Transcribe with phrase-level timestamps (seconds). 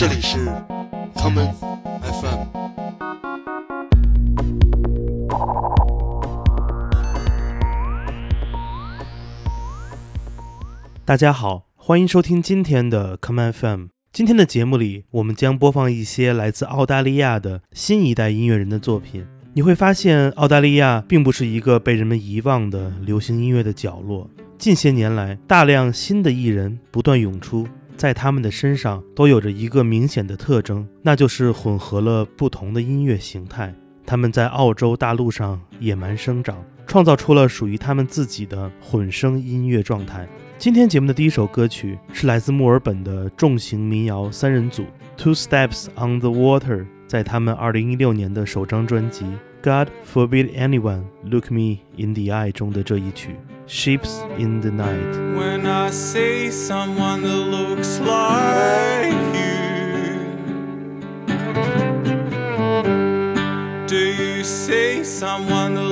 [0.00, 0.38] 这里是
[1.14, 1.52] common
[2.00, 2.46] FM。
[11.04, 13.88] 大家好，欢迎收听今天的 common FM。
[14.10, 19.26] 今天的节目里，我们将播放一些来自澳大利亚的新一代音乐人的作品。
[19.52, 24.30] 你会发现，澳大利亚并不是一个被人们遗忘的流行音乐的角落。
[24.56, 27.68] 近些年来，大量新的艺人不断涌出，
[28.00, 33.74] 在他们的身上都有着一个明显的特征，那就是混合了不同的音乐形态。
[34.06, 40.26] 他们在澳洲大陆上野蛮生长，创造出了属于他们自己的混声音乐状态。
[40.56, 44.86] 今天节目的第一首歌曲是来自墨尔本的重型民谣三人组
[45.18, 46.86] Two Steps on the Water。
[47.06, 49.26] 在他们2016年的首张专辑
[49.62, 53.32] 《God Forbid Anyone Look Me in the Eye》中的这一曲
[53.70, 60.26] 《Ships in the Night》。When I see someone that looks like you,
[63.86, 65.89] do you see someone that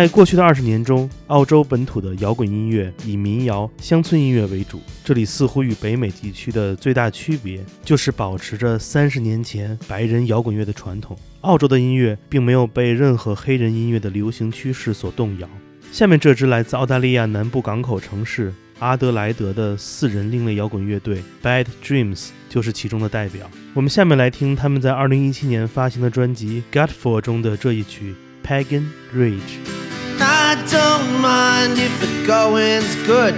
[0.00, 4.80] 在过去的二十年中，澳洲本土的摇滚音乐以民谣、乡村音乐为主。
[5.04, 11.14] 这里似乎与北美地区的最大区别，就是保持着三十年前白人摇滚乐的传统。
[11.42, 15.46] 澳洲的音乐并没有被任何黑人音乐的流行趋势所动摇。
[15.92, 23.50] 下面这支来自澳大利亚南部港口城市阿德莱德的四人另类摇滚乐队 Bad Dreams 就是其中的代表。
[23.74, 28.12] 我们下面来听他们在2017年发行的专辑《God For》中的这一曲
[28.42, 33.34] 《Pagan Rage》。I don't mind if the going's good.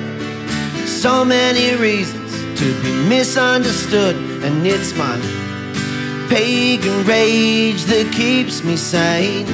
[0.89, 5.17] So many reasons to be misunderstood, and it's my
[6.29, 9.47] pagan rage that keeps me sane.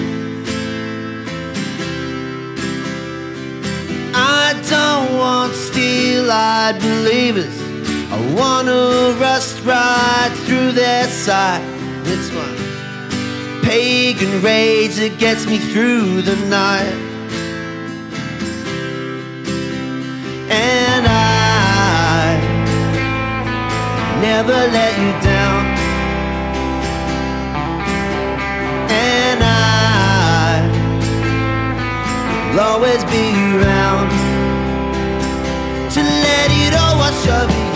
[4.15, 7.57] I don't want steel eyed believers.
[8.11, 11.63] I wanna rust right through their side.
[12.05, 12.58] It's my
[13.69, 17.09] pagan rage that gets me through the night.
[20.51, 22.41] and I
[24.23, 25.63] never let you down.
[28.91, 30.65] And I
[32.51, 34.09] will always be around
[35.95, 37.68] to let it all wash over you.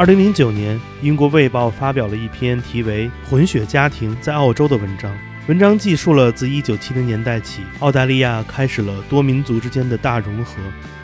[0.00, 5.14] 二零零九年，英国《卫报》发表了一篇题为《混血家庭在澳洲》的文章。
[5.46, 10.54] 文章记述了自一九七零年代起，澳大利亚开始了多民族之间的大融合，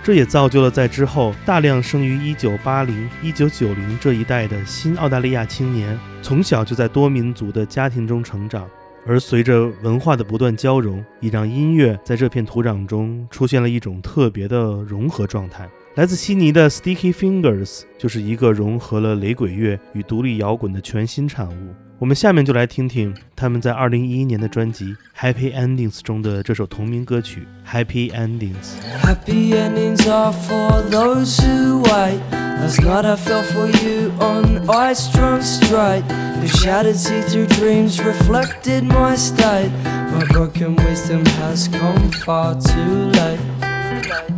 [0.03, 8.67] 这也造就了在之后大量生于一九八零、一九九零这一代的新澳大利亚青年，从小就在多民族的家庭中成长。
[9.07, 15.69] 而随着文化的不断交融，也让音乐在这片土壤中出现了一种特别的融合状态。
[15.97, 21.75] 来自悉尼的 Sticky Fingers 就是一个融合了雷鬼乐与独立摇滚的全新产物。
[21.99, 28.53] 我们下面就来听听他们在2011年的专辑《Happy Endings》中的这首同名歌曲《Happy Endings》。
[29.01, 32.21] Happy endings are for those who wait.
[32.31, 36.05] Last night I fell for you on ice drunk straight.
[36.43, 39.71] Your shattered see through dreams reflected my state.
[40.13, 44.36] My broken wisdom has come far too late.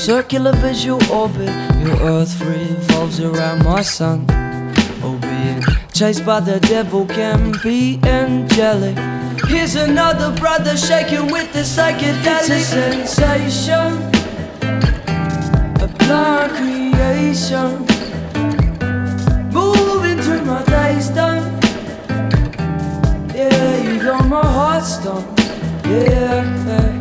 [0.00, 1.52] Circular visual orbit.
[1.84, 4.24] Your earth revolves around my sun.
[5.02, 8.96] Oh, being chased by the devil can be angelic.
[9.46, 13.90] Here's another brother shaking with the psychedelic it's a sensation,
[15.84, 17.68] a blind creation.
[19.52, 21.44] Moving through my days, done.
[23.34, 25.26] Yeah, heart's done.
[25.84, 26.99] Yeah, yeah, yeah.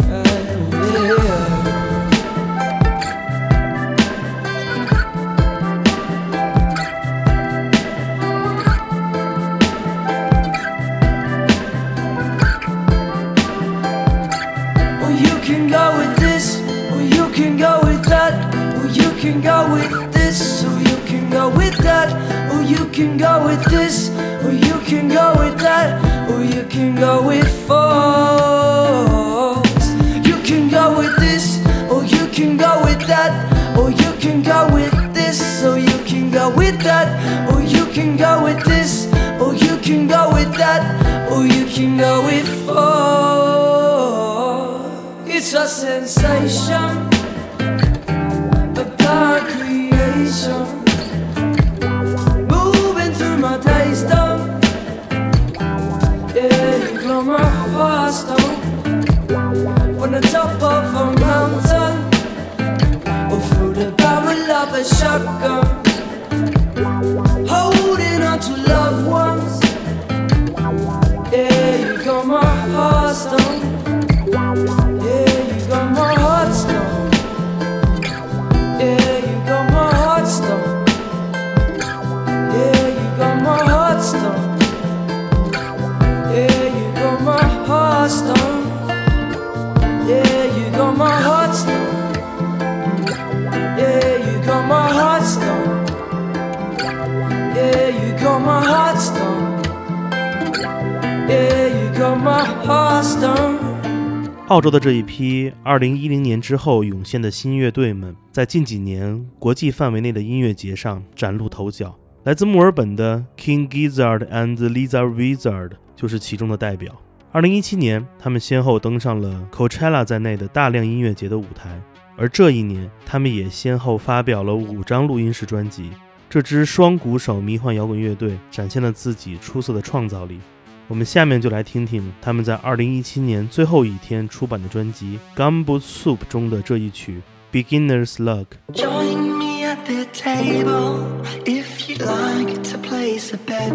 [104.69, 111.97] 澳洲的这一批2010年之后涌现的新乐队们，在近几年国际范围内的音乐节上崭露头角。
[112.23, 116.95] 来自墨尔本的 King Gizzard and Lisa Wizard 就是其中的代表。
[117.33, 121.81] 2017年，他们先后登上了 Coachella 在内的大量音乐节的舞台，
[122.15, 125.89] 而这一年，他们也先后发表了五张录音室专辑。
[126.29, 130.39] 这支双鼓手迷幻摇滚乐队展现了自己出色的创造力。
[130.88, 137.22] 我们下面就来听听他们在2017年最后一天出版的专辑《Gumboot Soup》中的这一曲《
[137.56, 138.46] Beginner's Luck》。
[138.74, 143.72] Join me at the table if you'd like to place a bet.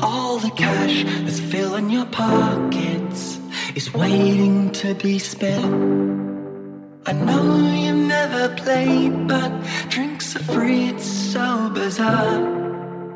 [0.00, 3.38] All the cash that's filling your pockets
[3.74, 6.06] is waiting to be spent.
[7.08, 9.52] I know you've never played, but
[9.90, 12.69] drinks are free, it's so bizarre.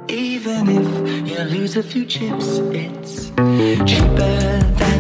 [0.08, 3.32] Even if you lose a few chips, it's
[3.90, 4.95] cheaper than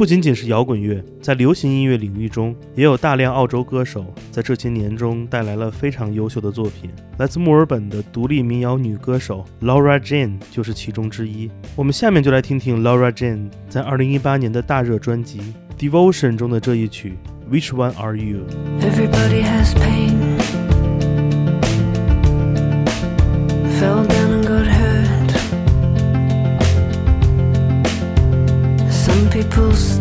[0.00, 6.88] 不仅仅是摇滚乐，在流行音乐领域中，也有大量澳洲歌手在这些年中带来了非常优秀的作品。
[7.18, 11.50] 来自墨尔本的独立民谣女歌手 Laura Jane 就是其中之一。
[11.76, 15.38] 我们下面就来听听 Laura Jane 在2018年的大热专辑
[15.78, 17.18] 《Devotion》中的这一曲
[17.54, 18.38] 《Which One Are You》。
[18.80, 20.16] Everybody has pain.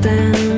[0.01, 0.48] Then.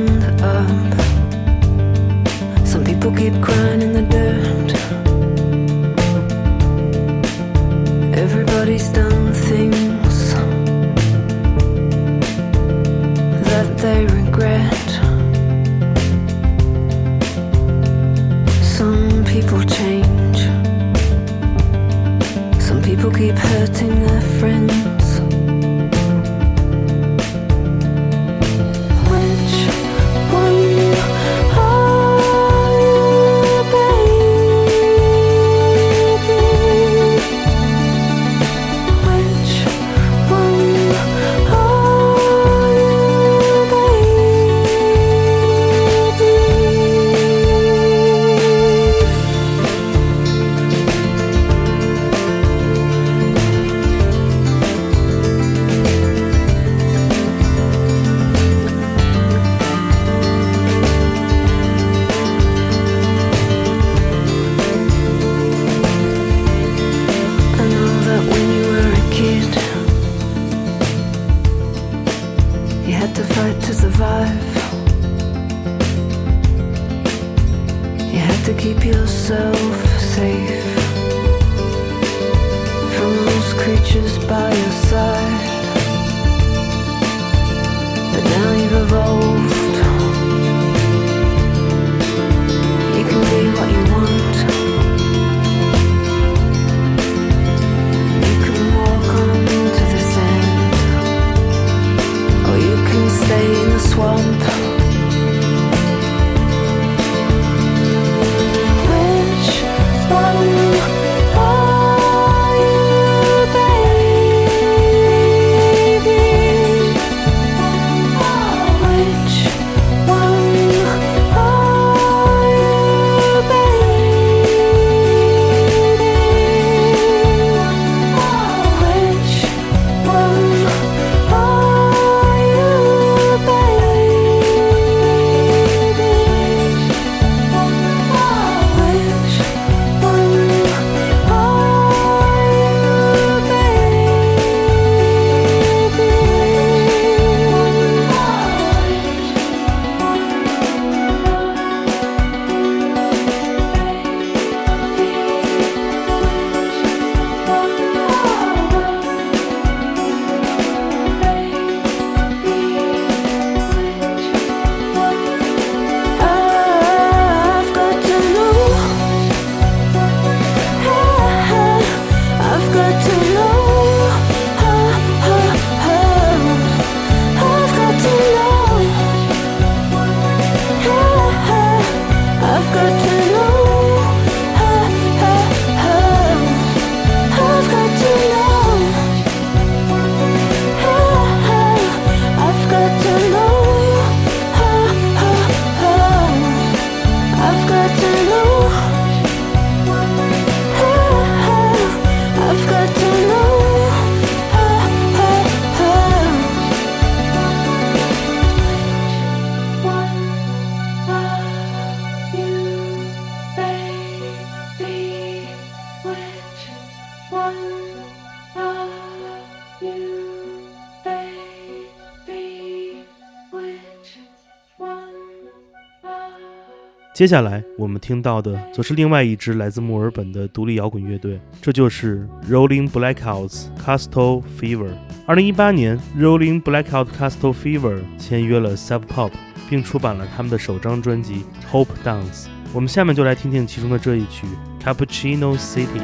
[227.22, 234.90] 接下来我们听到的则是另外一支来自墨尔本的独立摇滚乐队，这就是 Rolling Blackouts Castle Fever。
[235.28, 239.30] 二零一八年，Rolling Blackout Castle Fever 签约了 Sub Pop，
[239.70, 242.46] 并出版了他们的首张专辑《Hope Dance》。
[242.74, 244.48] 我们下面就来听听其中的这一曲
[244.84, 246.02] 《Cappuccino City》。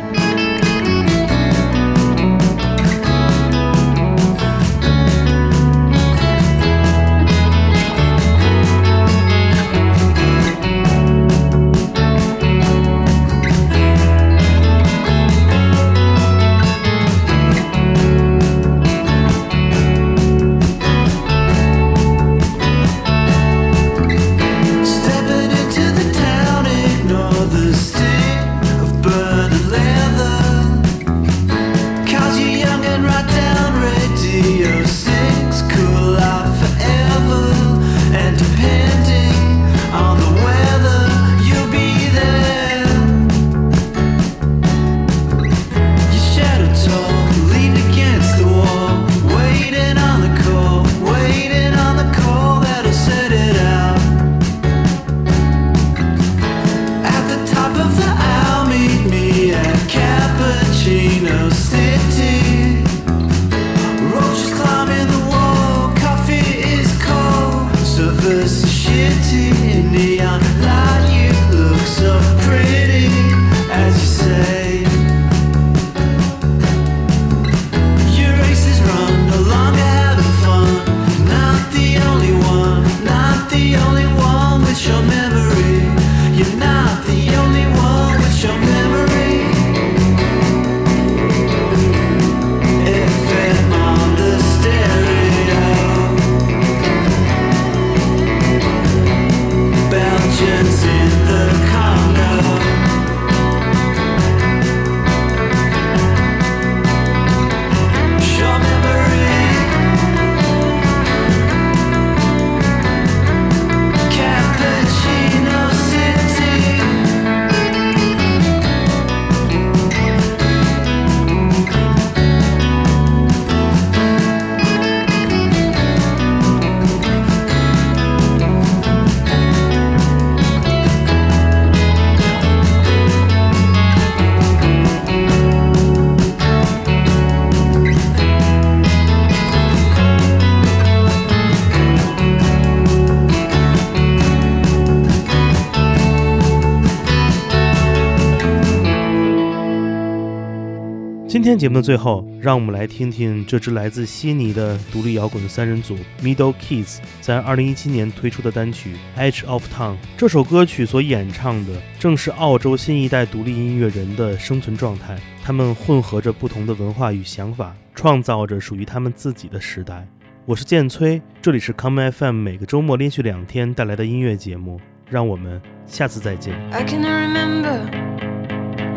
[151.38, 159.94] 今天节目的最后，让我们来听听这支来自悉尼的独立摇滚三人组 Middle Kids 在2017年推出的单曲《Edge of Town》。
[160.18, 170.08] 这首歌曲所演唱的正是澳洲新一代独立音乐人的生存状态，他们混合着不同的文化与想法，创造着属于他们自己的时代。
[170.44, 176.56] 我是建崔，这里是 Come FM 每个周末连续两天带来的音乐节目，让我们下次再见。
[176.72, 178.17] I CAN'T remember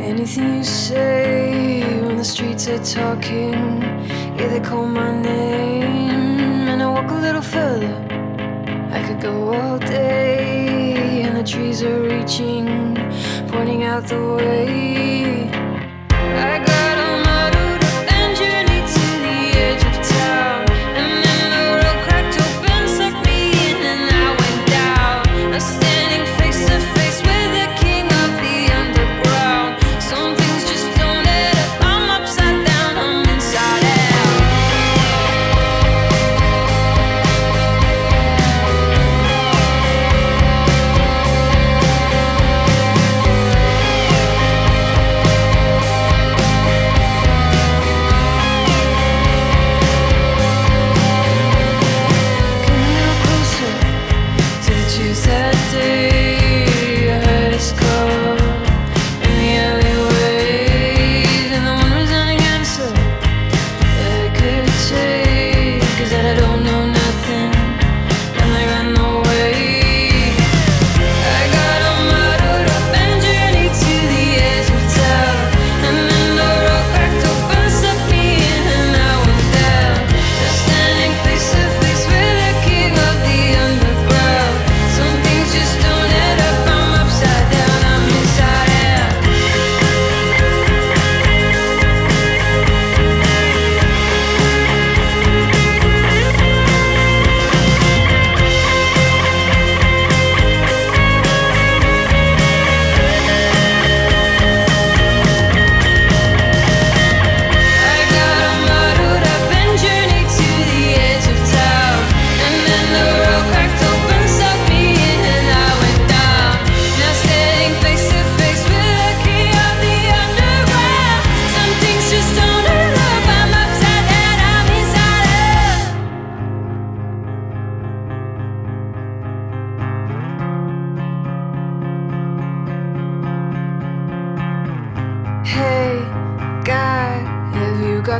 [0.03, 3.83] anything you say when the streets are talking.
[4.37, 7.95] Yeah, they call my name, and I walk a little further.
[8.91, 12.97] I could go all day, and the trees are reaching,
[13.49, 15.70] pointing out the way.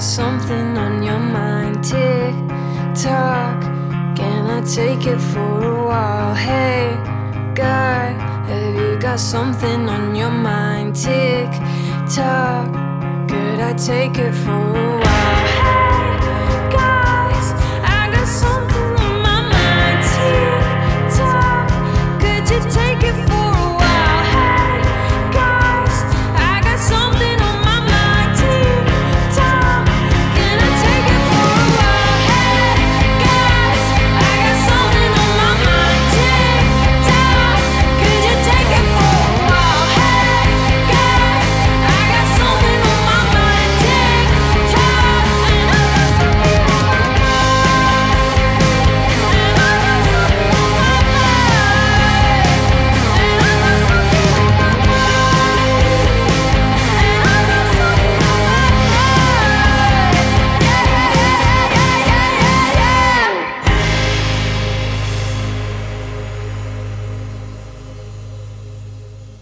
[0.01, 1.85] Something on your mind?
[1.85, 2.35] Tick
[2.95, 3.61] tock,
[4.17, 6.35] can I take it for a while?
[6.35, 6.97] Hey,
[7.55, 8.13] guy,
[8.49, 10.97] have you got something on your mind?
[10.97, 11.51] Tick
[12.09, 12.73] tock,
[13.29, 15.00] could I take it for a while?